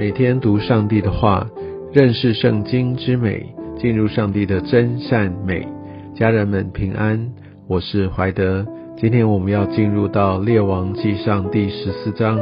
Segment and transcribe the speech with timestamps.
[0.00, 1.46] 每天读上帝的话，
[1.92, 5.68] 认识圣经之美，进入上帝的真善美。
[6.16, 7.34] 家人们平安，
[7.68, 8.66] 我是怀德。
[8.96, 12.40] 今天我们要进入到列王记上第十四章。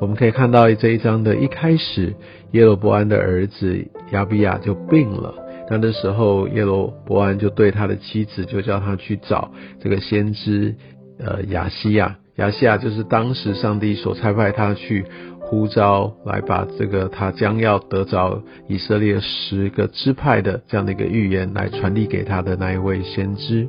[0.00, 2.14] 我们可以看到这一章的一开始，
[2.52, 5.34] 耶罗伯安的儿子亚比亚就病了。
[5.68, 9.50] 那的时候，耶罗伯安就对他的妻子就叫他去找
[9.80, 10.76] 这个先知
[11.18, 12.18] 呃亚西亚。
[12.36, 15.04] 亚西亚就是当时上帝所差派他去
[15.46, 23.68] 呼召来把这个他将要得着以色列十个支派的这样的一个预言来传递给他的那一位先知。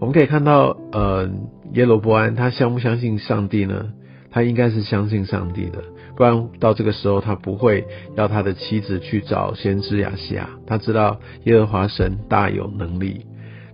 [0.00, 1.30] 我们可以看到，呃，
[1.74, 3.90] 耶罗伯安他相不相信上帝呢？
[4.30, 5.84] 他应该是相信上帝的，
[6.16, 7.86] 不然到这个时候他不会
[8.16, 10.48] 要他的妻子去找先知亚西亚。
[10.66, 13.26] 他知道耶和华神大有能力。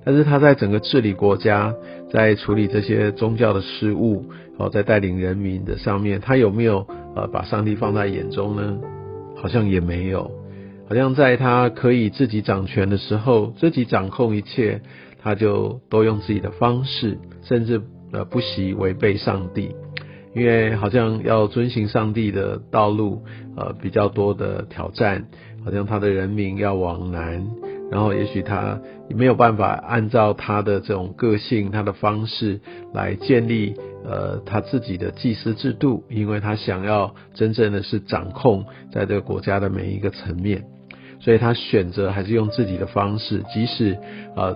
[0.05, 1.75] 但是他在整个治理国家，
[2.11, 4.25] 在处理这些宗教的事务，
[4.57, 8.79] 哦，在带领人民的上面，他有没有呃把上帝放在眼中呢？
[9.37, 10.31] 好像也没有，
[10.89, 14.81] 好像在他可以自己掌权的时候，自己掌控一切，
[15.23, 19.75] 他就都用自己的方式，甚至呃不惜违背上帝，
[20.35, 23.23] 因为好像要遵循上帝的道路，
[23.57, 25.27] 呃比较多的挑战，
[25.65, 27.47] 好像他的人民要往南。
[27.91, 32.61] 然后，也许他没有办法按照他的这种个性、他的方式
[32.93, 40.65] 来建立呃他自己的祭司制度，因为他想要真正的是掌控在这个国家的每一个层面，
[41.19, 43.97] 所以他选择还是用自己的方式，即使
[44.37, 44.55] 呃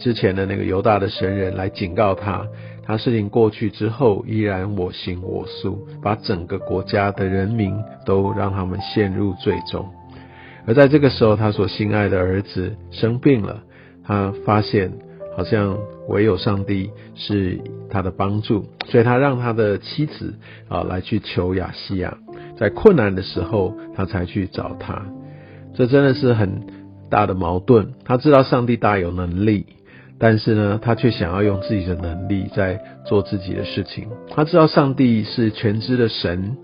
[0.00, 2.44] 之前的那个犹大的神人来警告他，
[2.84, 7.72] 他事情过去之后依然我行我素，把整个国家的人民
[8.04, 9.88] 都让他们陷入最终。
[10.66, 13.62] 而在这个时候，他所心爱的儿子生病了，
[14.04, 14.92] 他发现
[15.36, 15.78] 好像
[16.08, 20.34] 唯有上帝是他的帮助，所以他让他的妻子
[20.68, 22.18] 啊来去求亚西亚，
[22.58, 25.06] 在困难的时候他才去找他。
[25.74, 26.66] 这真的是很
[27.10, 27.92] 大的矛盾。
[28.04, 29.66] 他知道上帝大有能力，
[30.18, 34.08] 但是呢，他却想要用自己的能力在做自己的事情。
[34.30, 36.56] 他知道上帝是全知的神。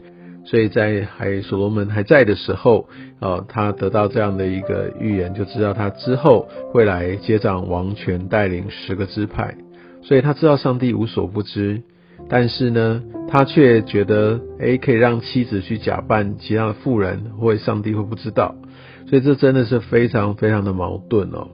[0.44, 2.88] 所以在还所罗门还在的时候，
[3.20, 9.54] 哦，他得到这样的一个预言，就知道他之后会来接掌王权，带领十个支派。
[10.02, 11.82] 所以他知道上帝无所不知，
[12.28, 18.56] 但是呢，他却觉得，哎，可以让妻子去假扮其他的妇人，或上帝会不知道。
[19.06, 21.48] 所以这真的是非常非常的矛盾哦。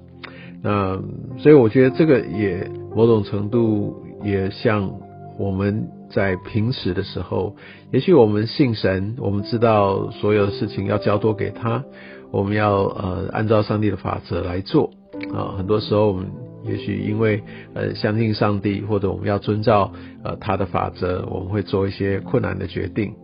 [0.62, 0.98] 那
[1.38, 4.90] 所以我觉得这个也某种程度也像
[5.38, 5.88] 我们。
[6.10, 7.56] 在平时的时候，
[7.92, 11.84] 也许我们信神，我们知道所有的事情要交托给他，
[12.30, 14.90] 我们要呃按照上帝的法则来做
[15.34, 15.54] 啊。
[15.56, 16.26] 很多时候我们
[16.64, 17.42] 也许因为
[17.74, 19.92] 呃相信上帝，或者我们要遵照
[20.24, 23.14] 呃他的法则，我们会做一些困难的决定。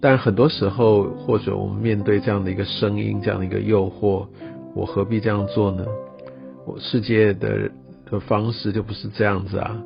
[0.00, 4.26] 但很多时候，或者我们面对这样的一个声音，这样的一个诱惑，
[4.74, 5.86] 我何必这样做呢？
[6.66, 7.70] 我世界的
[8.10, 9.82] 的方式就不是这样子啊。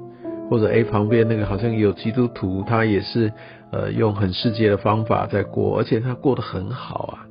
[0.48, 3.32] 或者 A 旁边那个好像有基督徒，他也是
[3.70, 7.26] 呃用很世界的方法在过，而且他过得很好啊。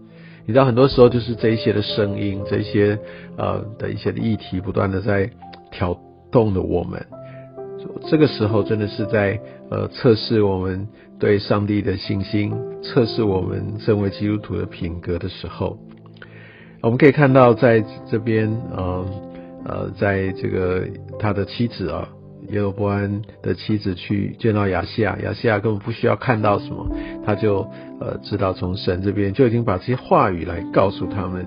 [0.45, 2.97] 你知道很多时候就是这一些的声音，这一些
[3.37, 5.29] 呃的一些议题不断的在
[5.71, 5.99] 挑
[6.31, 7.05] 动的我们，
[8.09, 9.39] 这个时候真的是在
[9.69, 10.87] 呃测试我们
[11.19, 15.77] 对上帝的信心，测试我们身为基督徒的品格的时候。
[16.81, 19.05] 我们可以看到在这边呃
[19.65, 20.87] 呃在这个
[21.19, 22.07] 他的妻子啊。
[22.49, 26.89] 耶罗伯安的妻子去见到亚西亚，亚西亚根本不需要看到什么，
[27.25, 27.67] 他就
[27.99, 31.45] 呃知道从神这边就已经把这些话语来告诉他们。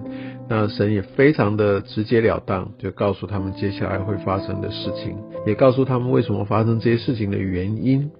[0.48, 5.16] 那神也非常的直截了当，就告诉他们接下来会发生的事情，
[5.46, 8.10] 也告诉他们为什么发生这些事情的原因。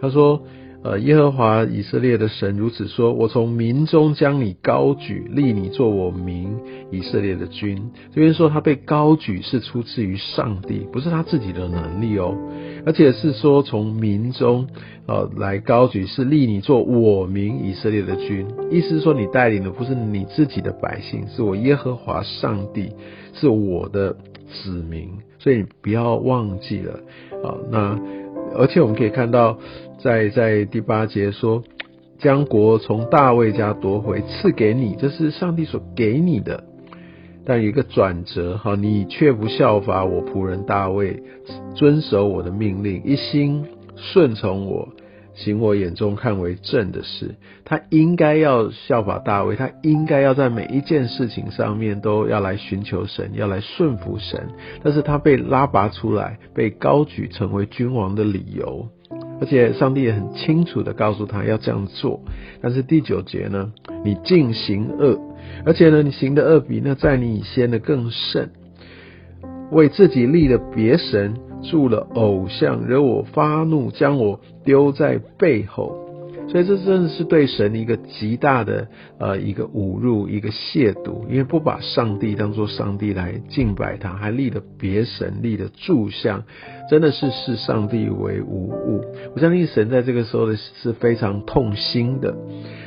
[0.00, 0.42] 他说。
[0.84, 6.56] 呃，耶和华以色列的神如此说：我从民中将你高举，立你做我民
[6.92, 7.90] 以色列的君。
[8.14, 12.36] 这边说他被高举是出自于上帝，不是他自己的能力哦，
[12.84, 14.68] 而且是说从民中
[15.06, 18.46] 呃来高举，是立你做我民以色列的君。
[18.70, 22.92] 意思是说你带领的不是你自己的百姓，是我耶和华上帝，
[23.32, 25.10] 是我的子民。
[25.38, 26.92] 所以你不要忘记了
[27.42, 27.54] 啊。
[27.70, 27.98] 那
[28.56, 29.58] 而且我们可以看到。
[29.98, 31.64] 在在第八节说，
[32.18, 36.62] 将国从大卫家夺回，赐给你，这是上帝所给你的。
[37.46, 41.22] 但有一个转折，哈，你却不效法我仆人大卫，
[41.74, 43.64] 遵守我的命令，一心
[43.96, 44.86] 顺从我，
[45.36, 47.36] 行我眼中看为正的事。
[47.64, 54.48] 他应该要效法大卫，他应该要在每一件事情上面都要来寻求神，要来顺服神。
[54.82, 58.88] 但是他被拉拔出来，被高举成为君王的理由。
[59.38, 62.20] 而且上帝也很清楚的告诉他要这样做。
[62.62, 63.72] 但是第九节呢，
[64.04, 65.20] 你尽行恶，
[65.64, 68.50] 而且呢，你行的恶比那在你以先的更甚，
[69.70, 71.34] 为自己立了别神，
[71.70, 76.05] 住了偶像，惹我发怒，将我丢在背后。
[76.48, 78.86] 所以这真的是对神一个极大的
[79.18, 86.44] 呃一个侮辱，一个亵渎，因为不把上帝当做上帝来敬拜他，还立了别神，立了柱像，
[86.88, 89.04] 真的是视上帝为无物。
[89.34, 92.36] 我相信神在这个时候的是非常痛心的，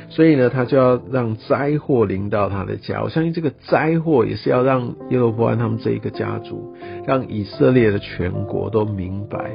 [0.08, 3.02] 所以呢，他就要让灾祸临到他的家。
[3.02, 6.74] 我相信这个灾祸也是要让耶罗波安他们这一个家族，
[7.06, 9.50] 让以色列的全国都明白。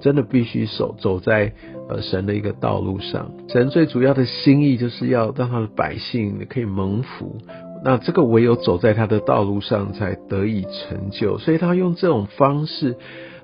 [0.00, 1.52] 真的必须走走在
[1.88, 7.38] 呃神的一个道路上，神最主要的心意就是要让他的百姓可以蒙福，
[7.84, 12.96] 那这个唯有走在他的道路上才得以成就，所以他用这种方式，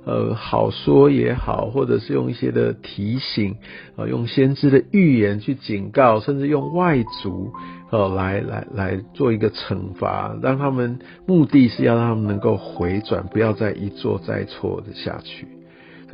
[0.04, 3.56] 呃，好说也好，或者是用一些的提醒，
[3.96, 7.52] 呃，用先知的预言去警告，甚至用外族
[7.90, 15.48] 呃来来来做一个惩罚，让他们目的是要让他们能够回转，不要再一错再错的下去。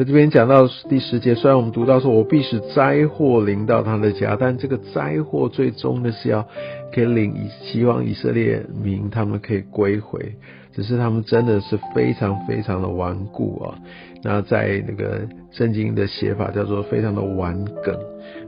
[0.00, 6.49] 在这边讲到第十节，虽然我们读到说，我必使灾祸临到他的家，但这个灾祸最终的是要
[6.91, 10.37] 可以领希望以色列民他们可以归回，
[10.72, 13.78] 只是他们真的是非常非常的顽固啊。
[14.22, 17.99] 那在那个圣经的写法叫做非常的顽梗。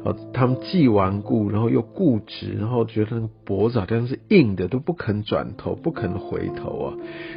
[0.04, 6.94] 哦，他们既顽固，然后又固执，然后觉得那个脖子好像是硬的，都不肯转头，不肯回头啊。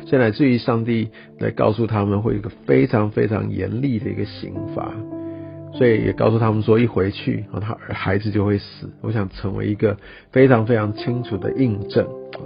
[0.08, 1.10] 所以乃至于上帝
[1.40, 4.92] 来告诉他们，会有一个非常非常严厉的一个刑罚。
[5.74, 8.90] 所以也告诉他们说，一回去，啊，他孩子就会死。
[9.02, 9.98] 我想成为一个
[10.32, 12.42] 非常非常清楚的印证啊。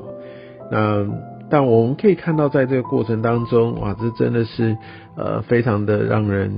[0.71, 1.07] 那
[1.49, 4.77] 但我们可以看到，在这个过程当中，哇，这真的是
[5.15, 6.51] 呃，非常的让人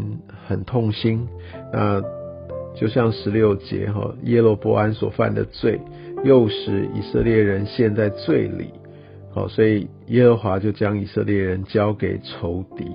[0.48, 1.28] 很痛心。
[1.74, 2.02] 那。
[2.74, 5.78] 就像十六节哈耶罗伯安所犯的罪，
[6.24, 8.70] 又使以色列人陷在罪里，
[9.34, 12.86] 好，所以耶和华就将以色列人交给仇敌。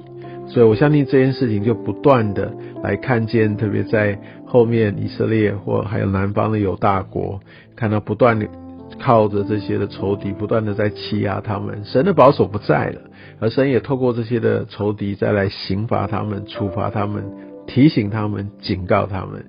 [0.49, 2.50] 所以我相信这件事情就不断的
[2.82, 7.38] 来看见，特别在后面以色列或还有南方的有大国，
[7.76, 8.49] 看到不断的
[9.00, 13.00] 靠着这些的仇敌，不断的在欺压他们，神的保守不在了，
[13.40, 17.25] 而神也透过这些的仇敌再来刑罚他们、处罚他们。
[17.66, 19.44] 提醒他们，警告他们。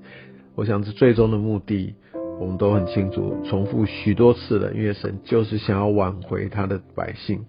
[0.56, 1.94] 我想这最终的目的，
[2.40, 4.74] 我们都很清楚，重复许多次了。
[4.74, 7.46] 因为神就是想要挽回他的百姓，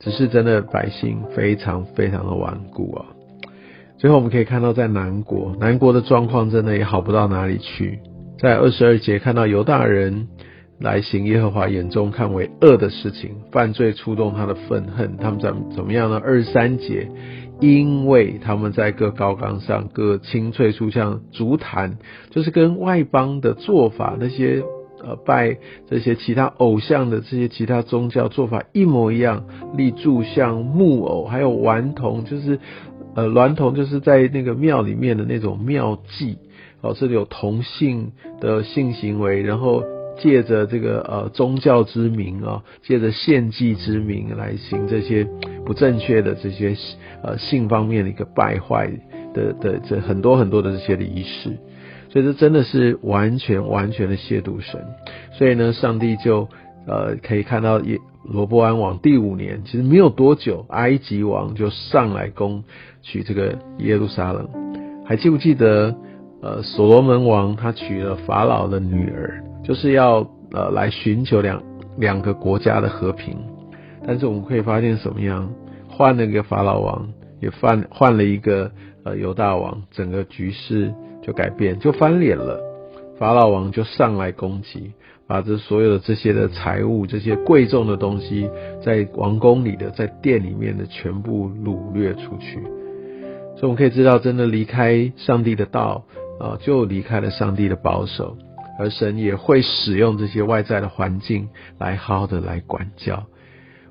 [0.00, 3.04] 只是真的百姓非常非常的顽固啊。
[3.98, 7.98] 最后我们可以看到，在南国，南国的状况真的也好不到哪里去。
[8.38, 10.28] 在二十二节看到犹大人
[10.78, 16.20] 来行耶和华眼中看为恶的事情，犯罪触动他的愤恨，他们怎怎么样呢？
[16.24, 17.10] 二三节。
[17.60, 21.98] 因为他们在各高岗上各青翠树像竹坛，
[22.30, 24.62] 就是跟外邦的做法，那些
[25.02, 25.58] 呃拜
[25.90, 29.44] 这些其他偶像的这些其他宗教做法一模一样，
[29.76, 32.60] 立柱像木偶，还有顽童，就是
[33.16, 36.38] 呃娈童，就是在那个庙里面的那种庙祭，
[36.80, 39.82] 哦，这里有同性的性行为，然后。
[40.18, 45.26] 借着这个呃宗教之名啊，借着献祭之名来行这些
[45.64, 46.76] 不正确的这些
[47.22, 48.90] 呃性方面的一个败坏
[49.32, 51.56] 的的这很多很多的这些的仪式，
[52.10, 54.80] 所以这真的是完全完全的亵渎神。
[55.32, 56.48] 所以呢，上帝就
[56.86, 62.64] 呃可以看到耶罗伯安王第五年，其实没有多久，埃及王就上来攻
[63.02, 64.48] 取这个耶路撒冷。
[65.06, 65.94] 还记不记得
[66.42, 69.44] 呃所罗门王他娶了法老的女儿？
[69.68, 71.62] 就是要呃来寻求两
[71.98, 73.36] 两个国家的和平，
[74.06, 75.50] 但是我们可以发现什么样？
[75.90, 78.70] 换了一个法老王，也换换了一个
[79.04, 82.58] 呃犹大王，整个局势就改变，就翻脸了。
[83.18, 84.92] 法老王就上来攻击，
[85.26, 88.48] 把这所有的这些的财物、这些贵重的东西，
[88.82, 92.62] 在王宫里的、在殿里面的全部掳掠出去。
[93.56, 96.04] 所以我们可以知道，真的离开上帝的道
[96.40, 98.38] 啊，就离开了上帝的保守。
[98.78, 103.26] 而神也会使用这些外在的环境来好好的来管教。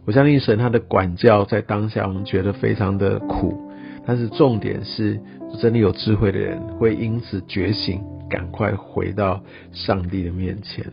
[0.06, 3.70] 我相信神他的管教在当下我们觉得非常的苦，
[4.06, 5.20] 但是重点是
[5.60, 10.86] 真的有智慧的人会因此觉醒，赶快回到上帝的面前。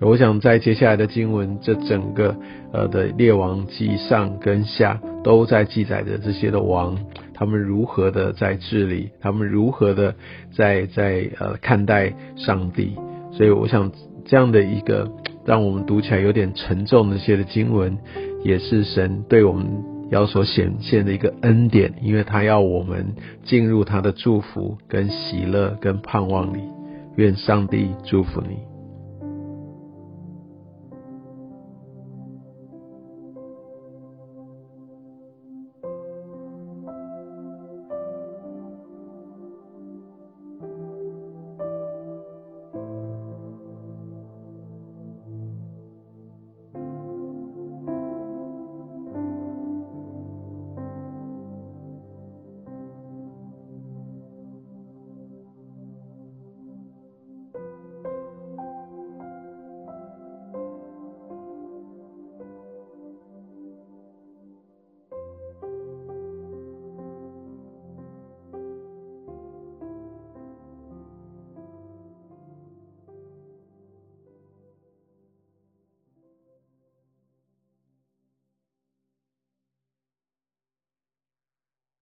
[0.00, 2.36] 我想在接下来的经文，这整个
[2.72, 6.96] 呃的列王记上跟下都在记载着这些的王，
[7.34, 10.14] 他们如何的在治理，他们如何的
[10.54, 12.96] 在在呃看待上帝。
[13.38, 13.92] 所以我想，
[14.24, 15.08] 这样的一个
[15.44, 17.96] 让我们读起来有点沉重的一些的经文，
[18.42, 19.64] 也是神对我们
[20.10, 23.14] 要所显现的一个恩典，因为他要我们
[23.44, 26.58] 进入他的祝福、跟喜乐、跟盼望里。
[27.14, 28.56] 愿上帝祝福你。